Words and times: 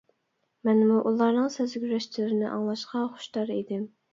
مەنمۇ 0.69 0.95
ئۇلارنىڭ 1.09 1.51
سەرگۈزەشتلىرىنى 1.57 2.51
ئاڭلاشقا 2.55 3.07
خۇشتار 3.15 3.57
ئىدىم. 3.59 3.89